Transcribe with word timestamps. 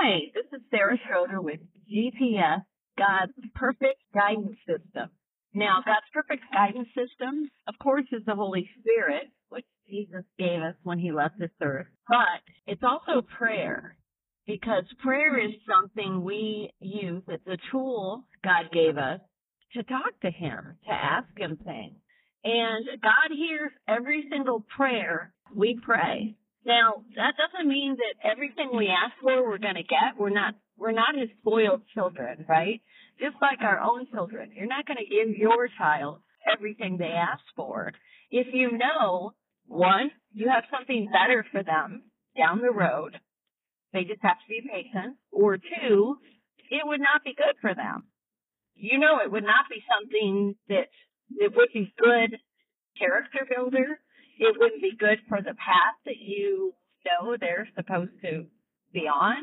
Hi, 0.00 0.20
this 0.32 0.44
is 0.52 0.64
Sara 0.70 0.96
Schroeder 1.06 1.40
with 1.40 1.58
GPS, 1.90 2.62
God's 2.96 3.32
perfect 3.56 4.00
guidance 4.14 4.56
system. 4.64 5.10
Now, 5.54 5.82
God's 5.84 6.06
perfect 6.12 6.44
guidance 6.52 6.86
system, 6.88 7.50
of 7.66 7.74
course, 7.82 8.04
is 8.12 8.22
the 8.24 8.36
Holy 8.36 8.70
Spirit, 8.78 9.24
which 9.48 9.64
Jesus 9.88 10.22
gave 10.38 10.60
us 10.60 10.76
when 10.84 11.00
he 11.00 11.10
left 11.10 11.38
this 11.40 11.50
earth, 11.60 11.88
but 12.06 12.42
it's 12.68 12.82
also 12.84 13.26
prayer. 13.38 13.96
Because 14.46 14.84
prayer 15.02 15.36
is 15.44 15.54
something 15.66 16.22
we 16.22 16.70
use, 16.78 17.24
it's 17.26 17.46
a 17.48 17.58
tool 17.72 18.22
God 18.44 18.70
gave 18.72 18.98
us 18.98 19.20
to 19.72 19.82
talk 19.82 20.20
to 20.22 20.30
him, 20.30 20.76
to 20.86 20.92
ask 20.92 21.26
him 21.36 21.58
things. 21.64 21.96
And 22.44 22.86
God 23.02 23.36
hears 23.36 23.72
every 23.88 24.26
single 24.30 24.64
prayer 24.76 25.34
we 25.52 25.76
pray. 25.82 26.36
Now, 26.68 27.02
that 27.16 27.32
doesn't 27.40 27.66
mean 27.66 27.96
that 27.96 28.30
everything 28.30 28.70
we 28.76 28.88
ask 28.88 29.14
for 29.22 29.42
we're 29.42 29.56
going 29.56 29.80
to 29.80 29.82
get. 29.82 30.20
We're 30.20 30.28
not 30.28 30.54
we're 30.76 30.92
not 30.92 31.16
his 31.16 31.30
spoiled 31.40 31.80
children, 31.94 32.44
right? 32.46 32.82
Just 33.18 33.36
like 33.40 33.60
our 33.62 33.80
own 33.80 34.06
children. 34.12 34.52
You're 34.54 34.68
not 34.68 34.86
going 34.86 34.98
to 34.98 35.08
give 35.08 35.34
your 35.34 35.68
child 35.78 36.20
everything 36.46 36.98
they 36.98 37.16
ask 37.16 37.42
for. 37.56 37.92
If 38.30 38.48
you 38.52 38.76
know, 38.76 39.32
one, 39.66 40.10
you 40.34 40.50
have 40.50 40.64
something 40.70 41.08
better 41.10 41.44
for 41.50 41.62
them 41.64 42.02
down 42.36 42.60
the 42.60 42.70
road, 42.70 43.18
they 43.94 44.04
just 44.04 44.20
have 44.20 44.36
to 44.36 44.48
be 44.48 44.60
patient, 44.60 45.16
or 45.32 45.56
two, 45.56 46.16
it 46.70 46.84
would 46.84 47.00
not 47.00 47.24
be 47.24 47.34
good 47.34 47.56
for 47.62 47.74
them. 47.74 48.04
You 48.74 48.98
know 48.98 49.20
it 49.24 49.32
would 49.32 49.42
not 49.42 49.64
be 49.70 49.82
something 49.88 50.54
that 50.68 50.88
that 51.40 51.56
would 51.56 51.70
be 51.72 51.92
good 51.98 52.38
character 52.98 53.48
builder. 53.48 53.98
It 54.38 54.56
wouldn't 54.58 54.82
be 54.82 54.96
good 54.98 55.18
for 55.28 55.38
the 55.38 55.54
path 55.54 55.98
that 56.06 56.18
you 56.18 56.74
know 57.04 57.36
they're 57.38 57.68
supposed 57.76 58.12
to 58.22 58.46
be 58.92 59.08
on. 59.08 59.36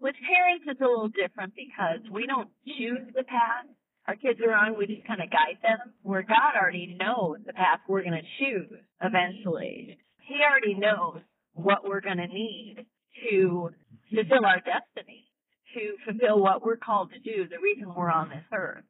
With 0.00 0.14
parents, 0.14 0.64
it's 0.66 0.80
a 0.80 0.84
little 0.84 1.08
different 1.08 1.54
because 1.54 2.00
we 2.10 2.26
don't 2.26 2.48
choose 2.64 3.12
the 3.14 3.24
path 3.24 3.66
our 4.08 4.16
kids 4.16 4.40
are 4.40 4.54
on. 4.54 4.76
We 4.76 4.86
just 4.86 5.06
kind 5.06 5.20
of 5.20 5.30
guide 5.30 5.60
them. 5.62 5.92
Where 6.02 6.22
God 6.22 6.56
already 6.56 6.96
knows 6.98 7.36
the 7.46 7.52
path 7.52 7.80
we're 7.86 8.02
going 8.02 8.16
to 8.16 8.28
choose 8.40 8.80
eventually. 9.02 9.98
He 10.26 10.36
already 10.40 10.74
knows 10.74 11.20
what 11.52 11.86
we're 11.86 12.00
going 12.00 12.16
to 12.16 12.26
need 12.26 12.86
to 13.30 13.68
fulfill 14.08 14.46
our 14.46 14.60
destiny, 14.64 15.28
to 15.74 15.96
fulfill 16.06 16.40
what 16.40 16.64
we're 16.64 16.78
called 16.78 17.10
to 17.12 17.18
do, 17.18 17.46
the 17.48 17.60
reason 17.62 17.92
we're 17.94 18.10
on 18.10 18.30
this 18.30 18.44
earth. 18.52 18.84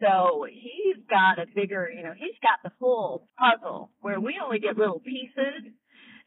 So 0.00 0.46
he's 0.46 1.02
got 1.10 1.42
a 1.42 1.46
bigger, 1.46 1.90
you 1.90 2.02
know, 2.02 2.14
he's 2.16 2.38
got 2.42 2.62
the 2.62 2.74
full 2.78 3.28
puzzle 3.38 3.90
where 4.00 4.20
we 4.20 4.38
only 4.42 4.58
get 4.58 4.78
little 4.78 5.00
pieces. 5.00 5.74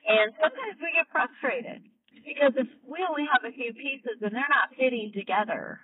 And 0.08 0.34
sometimes 0.36 0.76
we 0.82 0.92
get 0.92 1.08
frustrated 1.12 1.84
because 2.26 2.54
if 2.58 2.68
we 2.84 3.00
only 3.08 3.26
have 3.32 3.46
a 3.48 3.54
few 3.54 3.74
pieces 3.74 4.20
and 4.22 4.34
they're 4.34 4.50
not 4.50 4.76
fitting 4.78 5.12
together, 5.14 5.80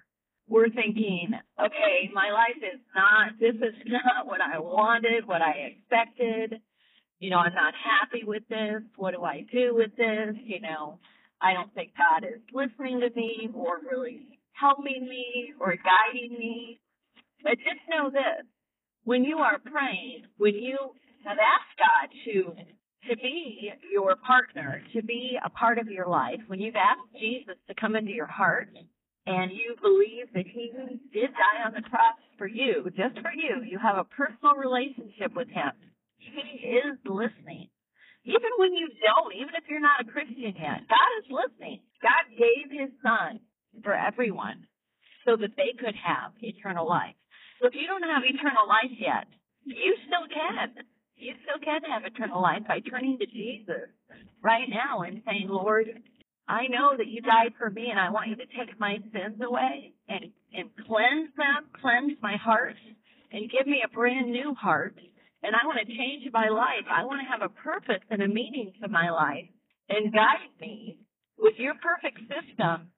we're 0.47 0.69
thinking, 0.69 1.31
okay, 1.59 2.09
my 2.13 2.31
life 2.31 2.59
is 2.59 2.79
not, 2.95 3.39
this 3.39 3.55
is 3.55 3.75
not 3.85 4.27
what 4.27 4.41
I 4.41 4.59
wanted, 4.59 5.27
what 5.27 5.41
I 5.41 5.75
expected. 5.75 6.61
You 7.19 7.31
know, 7.31 7.37
I'm 7.37 7.53
not 7.53 7.73
happy 7.73 8.23
with 8.25 8.43
this. 8.49 8.83
What 8.95 9.13
do 9.13 9.23
I 9.23 9.45
do 9.51 9.75
with 9.75 9.95
this? 9.97 10.35
You 10.43 10.61
know, 10.61 10.99
I 11.41 11.53
don't 11.53 11.73
think 11.73 11.91
God 11.97 12.27
is 12.27 12.41
listening 12.53 13.01
to 13.01 13.09
me 13.15 13.49
or 13.53 13.79
really 13.89 14.39
helping 14.53 15.07
me 15.07 15.53
or 15.59 15.75
guiding 15.75 16.37
me. 16.37 16.79
But 17.43 17.57
just 17.57 17.81
know 17.89 18.09
this, 18.09 18.45
when 19.03 19.23
you 19.23 19.37
are 19.37 19.59
praying, 19.59 20.23
when 20.37 20.55
you 20.55 20.77
have 21.25 21.37
asked 21.37 21.77
God 21.77 22.09
to 22.25 22.55
to 23.09 23.15
be 23.15 23.71
your 23.91 24.15
partner, 24.17 24.81
to 24.93 25.01
be 25.01 25.37
a 25.43 25.49
part 25.49 25.77
of 25.77 25.87
your 25.87 26.07
life, 26.07 26.41
when 26.47 26.59
you've 26.59 26.75
asked 26.75 27.07
Jesus 27.17 27.55
to 27.67 27.75
come 27.75 27.95
into 27.95 28.11
your 28.11 28.27
heart 28.27 28.67
and 29.25 29.51
you 29.51 29.75
believe 29.81 30.27
that 30.33 30.45
he 30.45 30.71
did 31.13 31.31
die 31.31 31.63
on 31.65 31.73
the 31.73 31.87
cross 31.87 32.19
for 32.37 32.47
you, 32.47 32.83
just 32.97 33.15
for 33.21 33.31
you, 33.31 33.63
you 33.63 33.79
have 33.79 33.97
a 33.97 34.03
personal 34.03 34.55
relationship 34.55 35.35
with 35.35 35.47
him. 35.47 35.71
He 36.17 36.67
is 36.67 36.97
listening. 37.05 37.69
Even 38.25 38.51
when 38.57 38.73
you 38.73 38.89
don't, 38.99 39.33
even 39.35 39.55
if 39.55 39.63
you're 39.69 39.79
not 39.79 40.01
a 40.01 40.11
Christian 40.11 40.55
yet, 40.59 40.83
God 40.89 41.11
is 41.23 41.31
listening. 41.31 41.79
God 42.01 42.27
gave 42.35 42.67
his 42.71 42.91
son 43.01 43.39
for 43.83 43.93
everyone 43.93 44.67
so 45.25 45.37
that 45.37 45.55
they 45.55 45.71
could 45.79 45.95
have 45.95 46.31
eternal 46.41 46.87
life. 46.87 47.15
So 47.59 47.67
if 47.67 47.73
you 47.73 47.87
don't 47.87 48.03
have 48.03 48.23
eternal 48.23 48.67
life 48.67 48.93
yet, 48.97 49.25
you 49.65 49.95
still 50.05 50.27
can. 50.29 50.85
You 51.17 51.33
still 51.41 51.59
can 51.63 51.81
have 51.89 52.05
eternal 52.05 52.41
life 52.41 52.63
by 52.67 52.79
turning 52.79 53.17
to 53.17 53.25
Jesus 53.25 53.89
right 54.43 54.69
now 54.69 55.01
and 55.01 55.21
saying, 55.25 55.49
Lord, 55.49 55.87
I 56.47 56.67
know 56.69 56.95
that 56.95 57.07
you 57.07 57.21
died 57.21 57.57
for 57.57 57.69
me 57.69 57.89
and 57.89 57.99
I 57.99 58.11
want 58.11 58.29
you 58.29 58.35
to 58.37 58.45
take 58.45 58.79
my 58.79 58.97
sins 59.11 59.41
away 59.41 59.93
and, 60.07 60.31
and 60.53 60.69
cleanse 60.85 61.33
them, 61.35 61.67
cleanse 61.81 62.13
my 62.21 62.37
heart 62.37 62.77
and 63.31 63.51
give 63.51 63.67
me 63.67 63.83
a 63.83 63.93
brand 63.93 64.31
new 64.31 64.53
heart. 64.53 64.95
And 65.43 65.55
I 65.55 65.65
want 65.65 65.79
to 65.79 65.85
change 65.85 66.23
my 66.31 66.49
life. 66.49 66.85
I 66.89 67.03
want 67.03 67.21
to 67.21 67.31
have 67.31 67.41
a 67.41 67.53
purpose 67.53 68.03
and 68.09 68.21
a 68.21 68.27
meaning 68.27 68.73
to 68.81 68.87
my 68.87 69.09
life 69.09 69.49
and 69.89 70.13
guide 70.13 70.53
me 70.61 70.99
with 71.37 71.55
your 71.57 71.73
perfect 71.81 72.19
system 72.29 72.91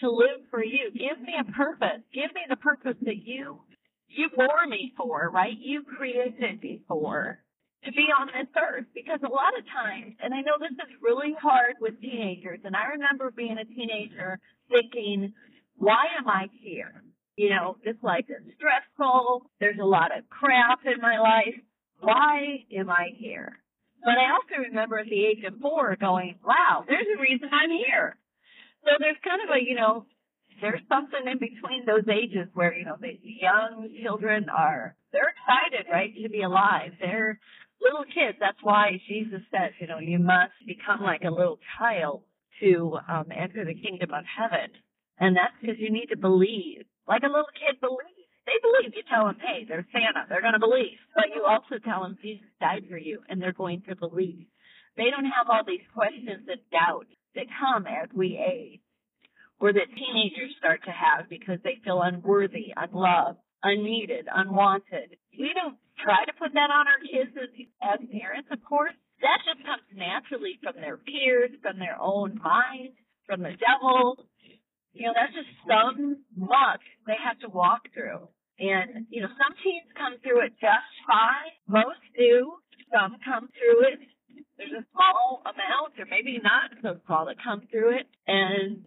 to 0.00 0.10
live 0.10 0.48
for 0.50 0.64
you. 0.64 0.90
Give 0.92 1.20
me 1.20 1.34
a 1.38 1.52
purpose. 1.52 2.02
Give 2.12 2.32
me 2.34 2.42
the 2.48 2.56
purpose 2.56 2.96
that 3.02 3.20
you 3.22 3.60
you 4.10 4.28
bore 4.34 4.66
me 4.68 4.92
for, 4.96 5.30
right? 5.30 5.56
You 5.58 5.82
created 5.82 6.62
me 6.62 6.82
for 6.88 7.38
to 7.84 7.92
be 7.92 8.08
on 8.12 8.26
this 8.26 8.50
earth 8.60 8.86
because 8.94 9.20
a 9.24 9.32
lot 9.32 9.56
of 9.58 9.64
times, 9.66 10.14
and 10.22 10.34
I 10.34 10.40
know 10.42 10.60
this 10.60 10.76
is 10.76 11.00
really 11.00 11.34
hard 11.40 11.76
with 11.80 12.00
teenagers, 12.00 12.60
and 12.64 12.76
I 12.76 12.92
remember 12.92 13.30
being 13.30 13.56
a 13.56 13.64
teenager 13.64 14.38
thinking, 14.68 15.32
why 15.76 16.04
am 16.18 16.28
I 16.28 16.48
here? 16.60 17.02
You 17.36 17.50
know, 17.50 17.76
this 17.84 17.96
life 18.02 18.26
is 18.28 18.52
stressful. 18.56 19.48
There's 19.60 19.78
a 19.80 19.86
lot 19.86 20.16
of 20.16 20.28
crap 20.28 20.80
in 20.84 21.00
my 21.00 21.18
life. 21.18 21.56
Why 22.00 22.64
am 22.76 22.90
I 22.90 23.16
here? 23.16 23.56
But 24.04 24.16
I 24.16 24.32
also 24.32 24.68
remember 24.68 24.98
at 24.98 25.06
the 25.06 25.24
age 25.24 25.44
of 25.46 25.60
four 25.60 25.96
going, 25.96 26.36
wow, 26.44 26.84
there's 26.86 27.06
a 27.16 27.20
reason 27.20 27.48
I'm 27.52 27.70
here. 27.70 28.16
So 28.84 28.90
there's 28.98 29.16
kind 29.24 29.40
of 29.44 29.56
a, 29.56 29.60
you 29.62 29.74
know, 29.74 30.06
there's 30.60 30.82
something 30.88 31.20
in 31.26 31.38
between 31.38 31.84
those 31.86 32.06
ages 32.08 32.48
where, 32.54 32.74
you 32.74 32.84
know, 32.84 32.96
the 33.00 33.18
young 33.22 33.88
children 34.02 34.48
are, 34.48 34.96
they're 35.12 35.32
excited, 35.32 35.86
right, 35.90 36.12
to 36.22 36.28
be 36.28 36.42
alive. 36.42 36.92
They're 37.00 37.38
little 37.80 38.04
kids. 38.04 38.38
That's 38.40 38.60
why 38.62 39.00
Jesus 39.08 39.40
says, 39.50 39.72
you 39.80 39.86
know, 39.86 39.98
you 39.98 40.18
must 40.18 40.52
become 40.66 41.02
like 41.02 41.24
a 41.24 41.30
little 41.30 41.58
child 41.78 42.22
to 42.60 42.98
um, 43.08 43.26
enter 43.32 43.64
the 43.64 43.74
kingdom 43.74 44.12
of 44.12 44.24
heaven. 44.24 44.70
And 45.18 45.36
that's 45.36 45.54
because 45.60 45.76
you 45.78 45.90
need 45.90 46.08
to 46.12 46.16
believe, 46.16 46.84
like 47.08 47.22
a 47.22 47.32
little 47.32 47.52
kid 47.56 47.80
believes. 47.80 48.28
They 48.46 48.56
believe. 48.62 48.96
You 48.96 49.02
tell 49.08 49.26
them, 49.26 49.36
hey, 49.40 49.64
they're 49.68 49.86
Santa. 49.92 50.26
They're 50.28 50.40
going 50.40 50.56
to 50.56 50.60
believe. 50.60 50.96
But 51.14 51.32
you 51.34 51.44
also 51.44 51.76
tell 51.84 52.02
them 52.02 52.18
Jesus 52.22 52.48
died 52.60 52.84
for 52.88 52.96
you, 52.96 53.20
and 53.28 53.40
they're 53.40 53.52
going 53.52 53.82
to 53.88 53.96
believe. 53.96 54.46
They 54.96 55.10
don't 55.10 55.28
have 55.28 55.48
all 55.48 55.62
these 55.66 55.84
questions 55.94 56.48
and 56.48 56.60
doubts 56.72 57.12
that 57.34 57.46
come 57.60 57.86
as 57.86 58.08
we 58.14 58.40
age 58.40 58.80
or 59.60 59.72
that 59.72 59.92
teenagers 59.92 60.56
start 60.58 60.80
to 60.84 60.90
have 60.90 61.28
because 61.28 61.60
they 61.62 61.76
feel 61.84 62.00
unworthy, 62.00 62.72
unloved, 62.76 63.38
unneeded, 63.62 64.26
unwanted. 64.32 65.20
We 65.36 65.52
don't 65.54 65.76
try 66.02 66.24
to 66.24 66.32
put 66.32 66.52
that 66.56 66.72
on 66.72 66.88
our 66.88 67.00
kids 67.04 67.36
as, 67.36 67.52
as 67.84 68.00
parents, 68.08 68.48
of 68.50 68.64
course. 68.64 68.96
That 69.20 69.38
just 69.44 69.60
comes 69.68 69.84
naturally 69.92 70.56
from 70.64 70.80
their 70.80 70.96
peers, 70.96 71.52
from 71.60 71.78
their 71.78 72.00
own 72.00 72.40
mind, 72.40 72.96
from 73.28 73.44
the 73.44 73.52
devil. 73.60 74.24
You 74.96 75.06
know, 75.06 75.14
that's 75.14 75.36
just 75.36 75.52
some 75.68 76.24
muck 76.34 76.80
they 77.06 77.20
have 77.20 77.38
to 77.44 77.52
walk 77.52 77.84
through. 77.92 78.32
And, 78.58 79.06
you 79.08 79.20
know, 79.20 79.28
some 79.28 79.56
teens 79.60 79.88
come 79.96 80.16
through 80.24 80.44
it 80.44 80.52
just 80.60 80.88
fine. 81.04 81.52
Most 81.68 82.00
do. 82.16 82.56
Some 82.92 83.16
come 83.24 83.48
through 83.52 83.92
it. 83.92 84.00
There's 84.56 84.72
a 84.72 84.84
small 84.92 85.40
amount, 85.44 85.96
or 85.96 86.04
maybe 86.08 86.40
not 86.42 86.72
so 86.82 87.00
small, 87.06 87.26
that 87.26 87.36
come 87.44 87.62
through 87.70 88.00
it. 88.00 88.06
And 88.26 88.79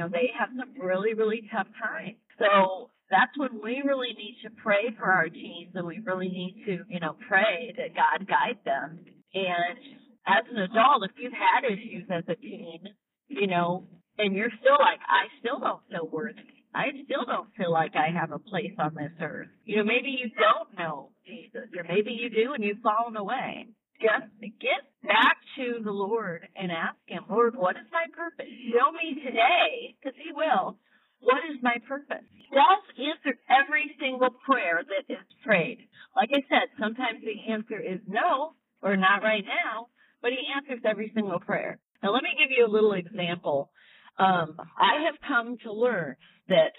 know, 0.00 0.08
they 0.08 0.30
have 0.38 0.50
some 0.56 0.74
really, 0.80 1.14
really 1.14 1.42
tough 1.52 1.68
times. 1.80 2.16
So 2.38 2.90
that's 3.10 3.36
when 3.36 3.60
we 3.62 3.82
really 3.84 4.14
need 4.16 4.36
to 4.44 4.50
pray 4.62 4.94
for 4.98 5.04
our 5.04 5.28
teens 5.28 5.72
and 5.74 5.86
we 5.86 6.00
really 6.04 6.28
need 6.28 6.62
to, 6.66 6.84
you 6.88 7.00
know, 7.00 7.16
pray 7.28 7.74
that 7.76 7.94
God 7.94 8.26
guide 8.26 8.58
them. 8.64 9.00
And 9.34 9.78
as 10.26 10.44
an 10.50 10.58
adult, 10.62 11.04
if 11.04 11.12
you've 11.18 11.32
had 11.32 11.64
issues 11.64 12.08
as 12.10 12.24
a 12.28 12.36
teen, 12.36 12.88
you 13.28 13.46
know, 13.46 13.86
and 14.18 14.34
you're 14.34 14.52
still 14.60 14.78
like, 14.78 15.00
I 15.06 15.28
still 15.40 15.60
don't 15.60 15.82
feel 15.90 16.08
worthy. 16.10 16.40
I 16.74 16.86
still 17.04 17.24
don't 17.26 17.48
feel 17.56 17.72
like 17.72 17.92
I 17.96 18.16
have 18.16 18.30
a 18.30 18.38
place 18.38 18.74
on 18.78 18.94
this 18.94 19.12
earth. 19.20 19.48
You 19.64 19.78
know, 19.78 19.84
maybe 19.84 20.08
you 20.08 20.30
don't 20.30 20.78
know 20.78 21.10
Jesus, 21.26 21.68
or 21.76 21.84
maybe 21.84 22.12
you 22.12 22.30
do 22.30 22.54
and 22.54 22.62
you've 22.62 22.78
fallen 22.78 23.16
away 23.16 23.66
just 24.00 24.32
get 24.40 24.82
back 25.04 25.36
to 25.56 25.84
the 25.84 25.92
Lord 25.92 26.48
and 26.56 26.72
ask 26.72 26.96
Him, 27.06 27.24
Lord, 27.28 27.54
what 27.56 27.76
is 27.76 27.88
my 27.92 28.06
purpose? 28.16 28.50
Show 28.72 28.92
me 28.92 29.20
today, 29.22 29.94
because 29.96 30.16
He 30.16 30.32
will. 30.32 30.78
What 31.20 31.44
is 31.52 31.60
my 31.62 31.76
purpose? 31.86 32.24
God 32.52 32.80
answers 32.96 33.38
every 33.48 33.94
single 34.00 34.30
prayer 34.44 34.82
that 34.82 35.12
is 35.12 35.22
prayed. 35.44 35.86
Like 36.16 36.30
I 36.32 36.42
said, 36.48 36.72
sometimes 36.80 37.20
the 37.22 37.52
answer 37.52 37.78
is 37.78 38.00
no 38.08 38.54
or 38.82 38.96
not 38.96 39.22
right 39.22 39.44
now, 39.44 39.88
but 40.22 40.32
He 40.32 40.40
answers 40.56 40.80
every 40.84 41.12
single 41.14 41.38
prayer. 41.38 41.78
Now, 42.02 42.12
let 42.12 42.22
me 42.22 42.30
give 42.38 42.50
you 42.56 42.66
a 42.66 42.72
little 42.72 42.94
example. 42.94 43.70
Um, 44.18 44.56
I 44.78 45.04
have 45.06 45.20
come 45.26 45.56
to 45.64 45.72
learn 45.72 46.16
that 46.48 46.72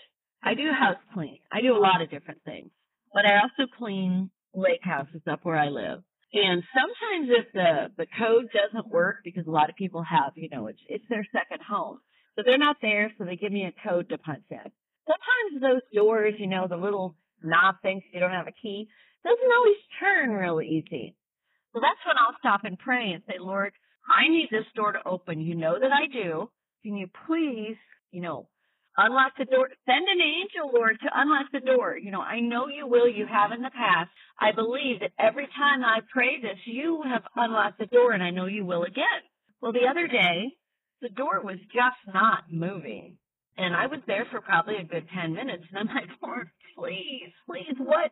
I 0.44 0.56
do 0.56 0.70
house 0.72 1.02
clean. 1.14 1.40
I 1.52 1.62
do 1.62 1.76
a 1.76 1.80
lot 1.80 2.02
of 2.02 2.10
different 2.10 2.42
things, 2.44 2.72
but 3.14 3.26
I 3.26 3.36
also 3.42 3.70
clean 3.78 4.32
lake 4.54 4.82
houses 4.84 5.22
up 5.30 5.42
where 5.44 5.56
I 5.56 5.70
live. 5.70 6.04
And 6.34 6.64
sometimes 6.74 7.30
if 7.30 7.52
the, 7.54 7.92
the 7.98 8.08
code 8.18 8.48
doesn't 8.54 8.92
work, 8.92 9.18
because 9.24 9.48
a 9.48 9.52
lot 9.52 9.70
of 9.70 9.76
people 9.76 10.02
have, 10.04 10.32
you 10.36 10.50
know, 10.50 10.68
it's, 10.68 10.80
it's 10.88 11.04
their 11.10 11.28
second 11.32 11.62
home. 11.68 12.00
So 12.36 12.44
they're 12.46 12.58
not 12.58 12.78
there, 12.82 13.12
so 13.18 13.26
they 13.26 13.36
give 13.36 13.52
me 13.52 13.66
a 13.66 13.90
code 13.90 14.10
to 14.10 14.18
punch 14.18 14.44
in. 14.50 14.72
Sometimes 15.08 15.62
those 15.62 15.82
doors, 15.94 16.36
you 16.38 16.48
know, 16.48 16.68
the 16.70 16.78
little 16.78 17.16
knob 17.44 17.76
things, 17.82 18.04
you 18.14 18.20
don't 18.22 18.32
have 18.32 18.48
a 18.48 18.54
key, 18.62 18.88
doesn't 19.24 19.54
always 19.58 19.78
turn 20.00 20.30
real 20.32 20.62
easy. 20.62 21.16
So 21.74 21.82
that's 21.82 22.00
when 22.06 22.16
I'll 22.18 22.38
stop 22.40 22.62
and 22.64 22.80
pray 22.80 23.12
and 23.12 23.24
say, 23.28 23.36
Lord, 23.40 23.74
I 24.08 24.30
need 24.30 24.48
this 24.52 24.66
door 24.76 24.94
to 24.94 25.06
open. 25.06 25.42
You 25.42 25.56
know 25.56 25.78
that 25.80 25.92
I 25.92 26.08
do. 26.12 26.50
Can 26.84 26.96
you 26.96 27.08
please, 27.28 27.78
you 28.12 28.22
know, 28.22 28.48
unlock 28.98 29.34
the 29.38 29.46
door? 29.46 29.70
Send 29.86 30.08
an 30.08 30.22
angel, 30.22 30.72
Lord, 30.74 30.98
to 31.02 31.10
unlock 31.14 31.48
the 31.52 31.60
door. 31.60 31.98
You 31.98 32.12
know, 32.12 32.22
I 32.22 32.40
know 32.40 32.68
you 32.68 32.88
will. 32.88 33.08
You 33.08 33.26
have 33.26 33.52
in 33.52 33.62
the 33.62 33.72
past. 33.72 34.10
I 34.40 34.52
believe 34.52 35.00
that 35.02 35.12
every 35.20 35.48
time 35.58 35.84
I 35.84 36.00
pray 36.12 36.42
this, 36.42 36.58
you 36.66 37.04
have 37.06 37.24
unlocked 37.36 37.80
the 37.80 37.86
door, 37.86 38.12
and 38.12 38.24
I 38.24 38.32
know 38.32 38.46
you 38.46 38.66
will 38.66 38.84
again. 38.84 39.22
Well, 39.62 39.72
the 39.72 39.88
other 39.90 40.08
day, 40.08 40.54
the 41.02 41.10
door 41.10 41.42
was 41.44 41.58
just 41.74 42.14
not 42.14 42.52
moving. 42.52 43.18
And 43.58 43.76
I 43.76 43.88
was 43.88 44.00
there 44.08 44.26
for 44.32 44.42
probably 44.42 44.78
a 44.78 44.84
good 44.84 45.08
10 45.14 45.34
minutes. 45.34 45.64
And 45.72 45.90
I'm 45.90 45.96
like, 45.96 46.10
Lord, 46.24 46.50
please, 46.76 47.32
please, 47.46 47.76
what? 47.78 48.12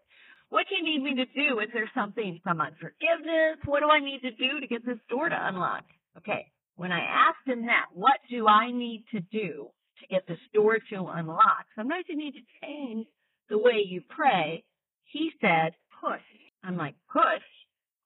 What 0.50 0.66
do 0.68 0.76
you 0.76 0.84
need 0.84 1.04
me 1.04 1.16
to 1.16 1.26
do? 1.26 1.60
Is 1.60 1.70
there 1.74 1.90
something, 1.94 2.40
some 2.44 2.60
unforgiveness? 2.60 3.62
What 3.66 3.82
do 3.82 3.90
I 3.90 4.00
need 4.00 4.22
to 4.22 4.32
do 4.32 4.60
to 4.60 4.68
get 4.68 4.86
this 4.86 4.98
door 5.10 5.30
to 5.30 5.36
unlock? 5.40 5.84
Okay. 6.18 6.48
When 6.76 6.92
I 6.92 7.02
asked 7.02 7.46
him 7.46 7.68
that, 7.68 7.88
what 7.94 8.18
do 8.30 8.48
I 8.48 8.72
need 8.72 9.06
to 9.12 9.20
do 9.20 9.70
get 10.10 10.28
this 10.28 10.40
door 10.54 10.78
to 10.92 11.06
unlock? 11.08 11.66
Sometimes 11.76 12.06
you 12.08 12.18
need 12.18 12.34
to 12.34 12.66
change 12.66 13.08
the 13.50 13.58
way 13.58 13.84
you 13.86 14.02
pray. 14.08 14.64
He 15.06 15.32
said, 15.42 15.74
push. 16.02 16.22
I'm 16.64 16.78
like, 16.78 16.96
push? 17.12 17.46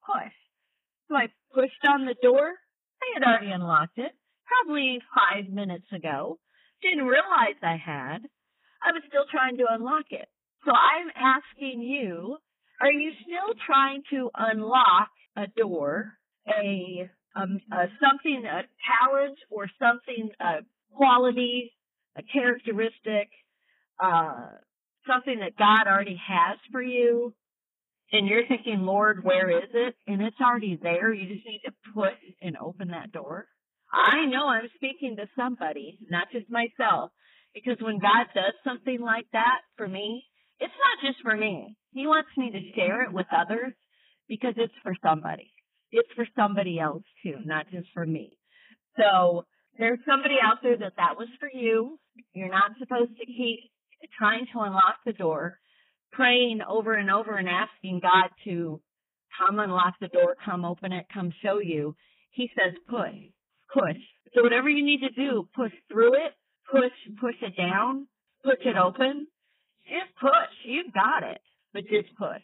Push. 0.06 0.34
So 1.10 1.16
I 1.16 1.28
pushed 1.54 1.86
on 1.88 2.06
the 2.06 2.16
door. 2.22 2.54
I 3.02 3.06
had 3.14 3.24
already 3.24 3.52
unlocked 3.52 3.98
it, 3.98 4.12
probably 4.46 5.00
five 5.14 5.52
minutes 5.52 5.88
ago. 5.94 6.40
Didn't 6.82 7.06
realize 7.06 7.60
I 7.62 7.78
had. 7.78 8.20
I 8.82 8.92
was 8.92 9.04
still 9.08 9.26
trying 9.32 9.58
to 9.58 9.66
unlock 9.70 10.06
it. 10.12 10.28
So 10.66 10.72
I'm 10.72 11.10
asking 11.16 11.82
you, 11.82 12.38
are 12.82 12.92
you 12.92 13.12
still 13.22 13.54
trying 13.66 14.04
to 14.12 14.30
unlock 14.36 15.10
a 15.36 15.48
door, 15.48 16.14
a, 16.48 17.10
um, 17.36 17.60
a 17.72 17.86
something, 18.00 18.44
a 18.46 18.64
talent 18.88 19.38
or 19.50 19.70
something, 19.80 20.30
a 20.40 20.64
quality, 20.96 21.74
a 22.18 22.24
characteristic, 22.24 23.30
uh, 24.04 24.48
something 25.07 25.39
that 25.39 25.57
God 25.57 25.88
already 25.88 26.19
has 26.27 26.57
for 26.71 26.81
you? 26.81 27.33
And 28.12 28.27
you're 28.27 28.48
thinking, 28.48 28.81
Lord, 28.81 29.24
where 29.24 29.50
is 29.50 29.69
it? 29.74 29.95
And 30.06 30.21
it's 30.21 30.39
already 30.39 30.77
there. 30.81 31.12
You 31.12 31.33
just 31.33 31.48
need 31.48 31.62
to 31.65 31.74
put 31.95 32.13
and 32.42 32.56
open 32.57 32.89
that 32.89 33.12
door. 33.12 33.48
I 33.92 34.25
know 34.25 34.48
I'm 34.48 34.69
speaking 34.75 35.15
to 35.18 35.27
somebody, 35.36 36.00
not 36.10 36.27
just 36.31 36.50
myself, 36.50 37.12
because 37.54 37.77
when 37.80 38.00
God 38.00 38.27
does 38.33 38.54
something 38.63 39.00
like 39.00 39.27
that 39.33 39.62
for 39.77 39.88
me, 39.88 40.24
it's 40.60 40.74
not 40.74 41.10
just 41.10 41.21
for 41.24 41.36
me. 41.36 41.77
He 41.92 42.07
wants 42.07 42.30
me 42.38 42.51
to 42.51 42.71
share 42.75 43.04
it 43.04 43.13
with 43.13 43.27
others 43.36 43.74
because 44.27 44.54
it's 44.57 44.74
for 44.83 44.95
somebody. 45.04 45.51
It's 45.92 46.10
for 46.15 46.27
somebody 46.36 46.80
else 46.80 47.04
too, 47.21 47.38
not 47.45 47.69
just 47.71 47.88
for 47.94 48.06
me. 48.06 48.38
So 48.98 49.45
there's 49.78 50.00
somebody 50.08 50.36
out 50.44 50.58
there 50.62 50.78
that 50.78 50.94
that 50.98 51.18
was 51.18 51.28
for 51.40 51.50
you. 51.52 52.00
You're 52.34 52.50
not 52.50 52.72
supposed 52.80 53.18
to 53.18 53.25
keep 53.25 53.60
trying 54.18 54.46
to 54.54 54.60
unlock 54.60 54.98
the 55.06 55.14
door, 55.14 55.60
praying 56.12 56.60
over 56.68 56.94
and 56.94 57.10
over 57.10 57.36
and 57.38 57.48
asking 57.48 58.02
God 58.02 58.30
to 58.46 58.81
come 59.40 59.60
unlock 59.60 59.96
the 60.00 60.10
door, 60.10 60.36
come 60.44 60.66
open 60.66 60.92
it, 60.92 61.06
come 61.14 61.34
show 61.42 61.60
you. 61.60 61.96
He 62.31 62.50
says 62.56 62.74
push, 62.90 63.16
push. 63.74 64.02
So 64.36 64.44
whatever 64.44 64.70
you 64.70 64.84
need 64.84 65.02
to 65.02 65.10
do, 65.10 65.48
push 65.56 65.72
through 65.92 66.14
it, 66.14 66.34
push, 66.72 66.92
push 67.20 67.36
it 67.42 67.56
down, 67.58 68.08
push 68.44 68.60
it 68.66 68.78
open, 68.78 69.28
just 69.84 70.16
push. 70.20 70.54
You've 70.66 70.94
got 70.94 71.24
it. 71.24 71.42
But 71.74 71.84
just 71.84 72.16
push. 72.18 72.42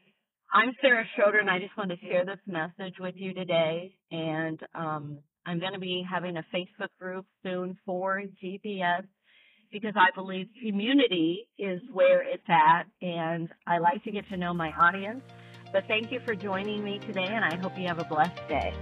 I'm 0.51 0.73
Sara 0.81 1.05
Schroeder, 1.15 1.37
and 1.37 1.49
I 1.49 1.59
just 1.59 1.77
want 1.77 1.91
to 1.91 1.97
share 1.99 2.25
this 2.25 2.39
message 2.47 2.95
with 2.99 3.13
you 3.15 3.35
today. 3.35 3.95
And 4.09 4.59
um, 4.73 5.19
I'm 5.45 5.59
going 5.59 5.73
to 5.73 5.79
be 5.79 6.05
having 6.09 6.37
a 6.37 6.45
Facebook 6.53 6.89
group 6.99 7.25
soon 7.43 7.77
for 7.85 8.21
GPS 8.43 9.03
because 9.71 9.93
I 9.95 10.09
believe 10.15 10.47
community 10.65 11.47
is 11.57 11.81
where 11.91 12.21
it's 12.21 12.43
at, 12.47 12.83
and 13.01 13.49
I 13.67 13.77
like 13.77 14.03
to 14.03 14.11
get 14.11 14.27
to 14.29 14.37
know 14.37 14.53
my 14.53 14.71
audience. 14.71 15.21
But 15.71 15.83
thank 15.87 16.11
you 16.11 16.19
for 16.25 16.33
joining 16.33 16.83
me 16.83 16.99
today, 16.99 17.27
and 17.27 17.45
I 17.45 17.55
hope 17.57 17.77
you 17.77 17.87
have 17.87 17.99
a 17.99 18.03
blessed 18.03 18.47
day. 18.47 18.73